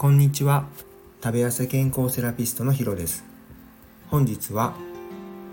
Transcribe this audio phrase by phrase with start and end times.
[0.00, 0.68] こんにちは。
[1.24, 3.24] 食べ痩せ健康セラピストのヒロです。
[4.12, 4.74] 本日は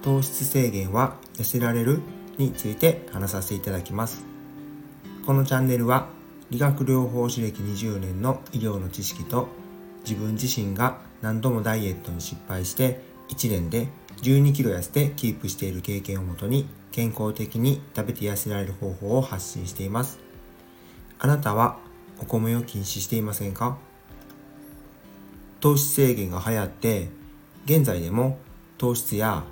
[0.03, 1.99] 糖質制限は痩せられる
[2.37, 4.23] について話させていただきます。
[5.25, 6.09] このチャンネルは
[6.51, 9.47] 理学療法士歴20年の医療の知識と
[10.03, 13.87] 自分自身が何度もダイエットに失敗して1年で
[14.21, 20.19] 12キロ痩せてキープしている経験をもとに健康的に食べて痩せられる方法を発信しています。
[21.17, 21.79] あなたは
[22.21, 23.79] お米を禁止していませんか？
[25.65, 27.07] 糖質制限が流行って
[27.65, 28.37] 現在でも
[28.77, 29.43] 糖質や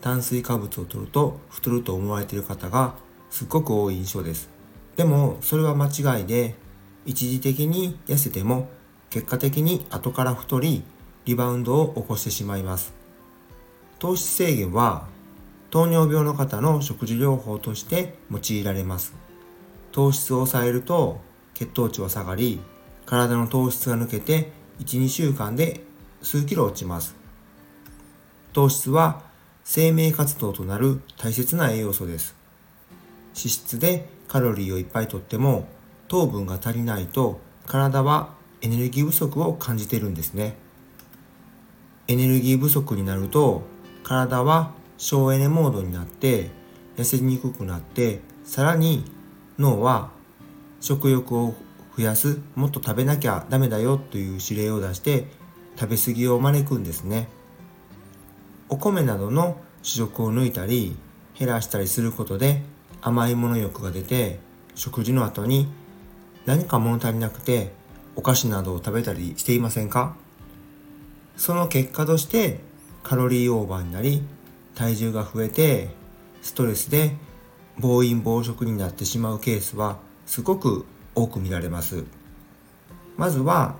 [0.00, 2.94] 炭水化物を摂ると太ると思われている方が
[3.28, 4.48] すっごく多い印象です。
[4.96, 6.54] でもそれは間違いで
[7.04, 8.70] 一時的に痩せても
[9.10, 10.84] 結果的に後から太り
[11.26, 12.94] リバウンドを起こしてしまいます。
[13.98, 15.06] 糖質制限は
[15.68, 19.14] 糖尿病の方の食事療法として用いられます。
[19.92, 21.20] 糖質を抑えると
[21.52, 22.58] 血糖値は下がり
[23.04, 25.82] 体の糖質が抜けて12週間で
[26.22, 27.14] 数キロ落ちます。
[28.52, 29.22] 糖質は
[29.64, 32.34] 生命活動となる大切な栄養素です。
[33.36, 35.68] 脂質でカロリーをいっぱいとっても
[36.08, 40.56] 糖分が足りないと体はエネルギー不足を感じてるんですね。
[42.08, 43.62] エネルギー不足になると
[44.02, 46.50] 体は省エネモードになって
[46.96, 49.04] 痩せにくくなってさらに
[49.58, 50.10] 脳は
[50.80, 51.54] 食欲を
[51.98, 55.26] 増やすもっと食べなきゃダメだよという指令を出して
[55.76, 57.26] 食べ過ぎを招くんですね。
[58.68, 60.96] お米などの主食を抜いたり
[61.36, 62.62] 減らしたりすることで
[63.00, 64.38] 甘いもの欲が出て
[64.76, 65.66] 食事の後に
[66.46, 67.72] 何か物足りなくて
[68.14, 70.14] お菓子などを食べたりしていませんか？
[71.36, 72.60] その結果として
[73.02, 74.22] カロリーオーバーになり
[74.76, 75.88] 体重が増えて
[76.42, 77.16] ストレスで
[77.76, 80.86] 暴飲暴食になってしまうケースはすごく
[81.18, 82.04] 多く見られます。
[83.16, 83.76] まずは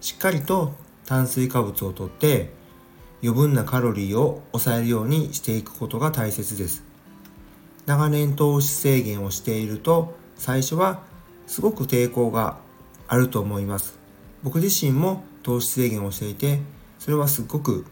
[0.00, 0.72] しっかりと
[1.06, 2.52] 炭水化物をとって
[3.22, 6.84] 余分なカロリーを抑えるようにしていくことが大切です。
[7.86, 11.02] 長年糖質制限をしていると最初は
[11.46, 12.58] すごく抵抗が
[13.08, 13.98] あると思います。
[14.42, 16.60] 僕自身も糖質制限をしていて
[16.98, 17.86] それはすっごく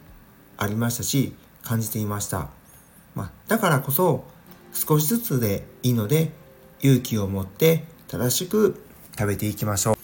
[0.56, 2.48] ありましたし感じていました、
[3.14, 4.24] まあ、だからこそ
[4.72, 6.32] 少しずつでいいので
[6.80, 8.80] 勇気を持って正しく
[9.18, 9.96] 食べていきましょう。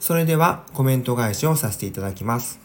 [0.00, 2.58] それではコメント返しをさせていただきます。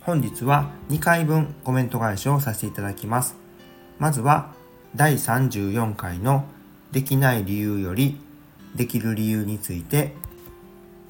[0.00, 3.34] 本日は2回分コメント返しをさせていただきます。
[3.98, 4.54] まずは
[4.94, 6.44] 第34回の
[6.92, 8.20] できない理由より
[8.76, 10.12] できる理由について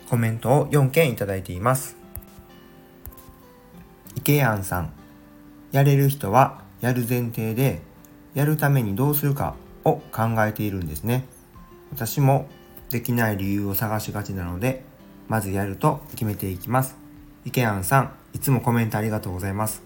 [0.09, 1.99] コメントを4件いただいています。
[4.15, 4.93] 池安さん、
[5.73, 7.83] やれる人はやる前提で
[8.33, 9.55] やるためにどうするか
[9.85, 11.27] を考えているんですね。
[11.93, 12.49] 私も
[12.91, 14.85] できない理由を探しがちなので、
[15.29, 16.97] まずやると決めていきます。
[17.45, 19.83] 池安さん、いつもコメントありがとうございます。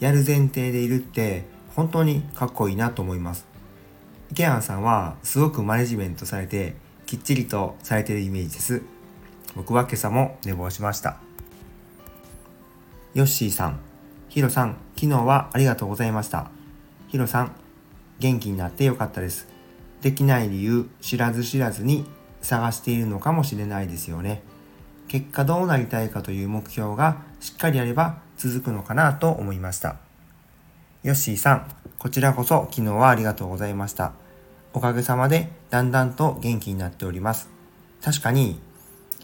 [0.00, 1.44] やる前提でいるって
[1.74, 3.46] 本当にかっこいいなと思います。
[4.30, 6.74] 池安さんはすごくマネジメントされて
[7.06, 8.82] きっちりとされてるイメージです。
[9.54, 11.16] 僕は今朝も寝坊しました。
[13.14, 13.80] ヨッシーさん、
[14.28, 16.50] ヒロさん、昨日はありがとうございました。
[17.08, 17.52] ヒロさん、
[18.18, 19.48] 元気になってよかったです。
[20.02, 22.04] できない理由知らず知らずに
[22.46, 24.42] 探しているのかもしれないですよね。
[25.08, 29.96] 結果どうなりたいかという目標がしっかりあれば続くのかなと思いました。
[31.02, 31.68] ヨッシーさん、
[31.98, 34.12] こちらこそ昨日はありがとうございました。
[34.72, 37.48] おかげさまでだんだんと元気になっております。
[38.02, 38.60] 確かに、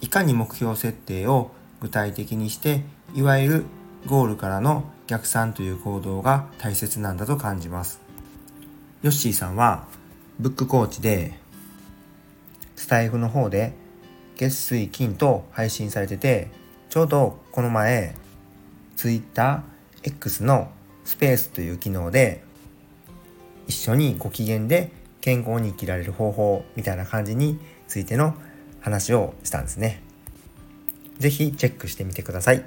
[0.00, 1.50] いかに目標設定を
[1.80, 2.84] 具体的にして、
[3.14, 3.64] いわゆる
[4.06, 8.00] ゴールからの逆算という行動が大切なんだと感じます。
[9.02, 9.86] ヨッシーさんは
[10.38, 11.41] ブックコーチで、
[12.82, 13.74] スタイフの方で
[14.34, 16.50] 月水金と配信されてて、
[16.90, 18.16] ちょうどこの前、
[18.96, 19.62] Twitter
[20.02, 20.68] X の
[21.04, 22.42] スペースという機能で、
[23.68, 28.34] 一緒にご機嫌で健康に生きられる方法みたいな感じについての
[28.80, 30.02] 話をしたんですね。
[31.20, 32.64] ぜひチェックしてみてください。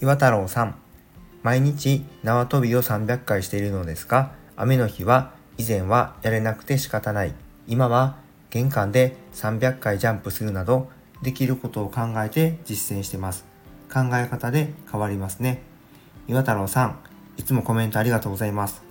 [0.00, 0.76] 岩太郎さん、
[1.42, 7.34] 毎日縄跳びを300回しているのですが、雨の日は以前はやれなくて仕方ない。
[7.68, 10.90] 今は玄関で300回ジャンプするなど
[11.22, 13.44] できることを考えて実践してます。
[13.92, 15.62] 考え方で変わりますね。
[16.28, 16.98] 岩太郎さん、
[17.36, 18.82] いつもコメントありがとうございます。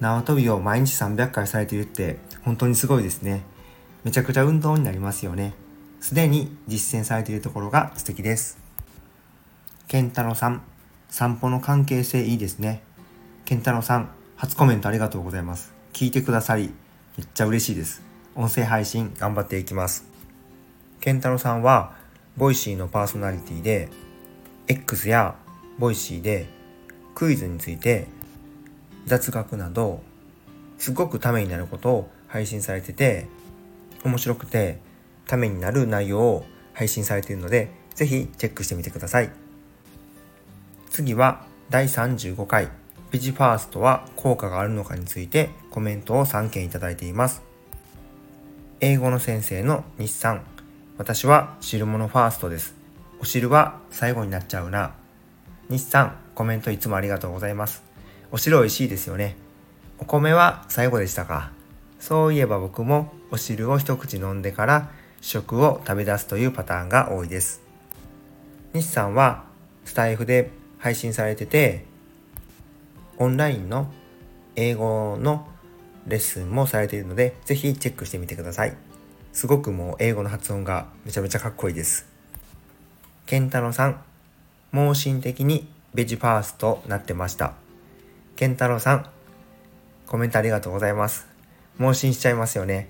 [0.00, 3.42] 縄跳びを毎日300回されているって本当にすごいですね。
[4.04, 5.54] めちゃくちゃ運動になりますよね。
[6.00, 8.58] すでに実践されているところが素敵です。
[9.88, 10.62] 健太郎さん、
[11.08, 12.82] 散歩の関係性いいですね。
[13.44, 15.72] 健太郎さん、初コメントありがとうございます。
[15.92, 16.74] 聞いてくださり、
[17.16, 18.13] めっちゃ嬉しいです。
[18.36, 20.04] 音声配信頑張っていきます。
[21.00, 21.92] 健太郎さんは、
[22.36, 23.88] ボイシーのパーソナリティで
[24.66, 25.36] X や
[25.78, 26.46] ボイシーで
[27.14, 28.08] クイズについて
[29.06, 30.02] 雑学など
[30.78, 33.28] すごくためになることを配信されてて
[34.04, 34.80] 面白くて
[35.26, 39.30] ためになる内容を配信されているのでぜひチェックしてみてください。
[40.90, 42.68] 次は第35回。
[43.10, 47.53] ビジファーストは効果があるのかについてコメントを3件いただいています。
[48.86, 50.42] 英語の先生の日産。
[50.98, 52.74] 私は汁物ファーストです。
[53.18, 54.92] お汁は最後になっちゃうな。
[55.70, 57.82] 日産コメントいつもありがとうございます。
[58.30, 59.36] お汁美味しいですよね。
[59.98, 61.50] お米は最後でしたか。
[61.98, 64.90] そういえば僕もお汁を一口飲んでから
[65.22, 67.62] 食を食べ出すというパターンが多いです。
[68.74, 69.44] 日産は
[69.86, 71.86] スタイフで配信されてて
[73.16, 73.90] オンラインの
[74.56, 75.48] 英語の
[76.06, 78.76] レッスンもされているのでぜひチェックしてみてください。
[79.32, 82.06] すごくもう英語の発音がめちゃめちゃかっこいいです。
[83.26, 84.00] 健太郎さん
[84.70, 87.54] 盲信的にベジファーストなってました。
[88.36, 89.06] 健太郎さん
[90.06, 91.26] コメントありがとうございます。
[91.78, 92.88] 盲信しちゃいますよね。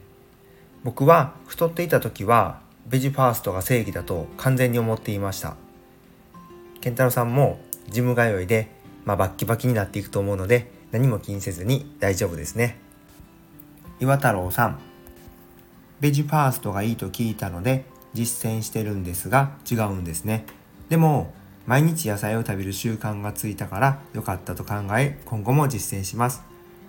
[0.82, 5.56] 僕は太っていた時はベジファーストが正義だと完全に思っていました。
[6.81, 7.58] 健太郎さんも
[7.88, 8.69] ジム通いで、
[9.06, 12.84] まあ、バッキバキになっていくと思うので何も気にせずに大丈夫ですね。
[14.00, 14.79] 岩太郎さん
[16.00, 20.46] ベジファーストがいいと聞いたので実践してるんですが違うんですね
[20.88, 21.32] でも
[21.67, 26.43] 毎日野菜を食べる習慣がついたから良かったと考え今後も実践します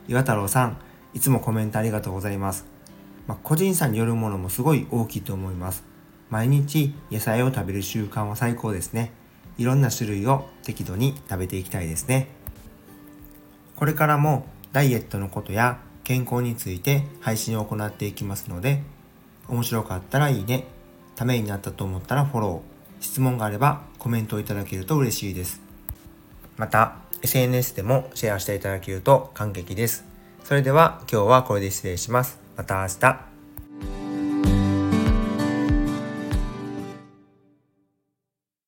[0.08, 0.78] 岩太郎さん
[1.14, 2.76] いつもコメントありがとうございます
[3.28, 5.84] まあ、個人差によるものもすごい大きいと思います。
[6.30, 9.12] 毎日野菜を食べる習慣は最高ですね。
[9.58, 12.28] いろんな種類を適度に食べていきたいですね。
[13.76, 18.82] これからもダイエットのことや健康について配信を行っていきますので、
[19.50, 20.66] 面白かったらいいね、
[21.16, 25.62] ためになったと思ったらフォロー、質問があればコメントをいただけると嬉しいです。
[26.56, 30.06] また、SNS でもシェアしていただけると感激です。
[30.44, 32.40] それでは今日はこれで失礼します。
[32.56, 33.35] また明日。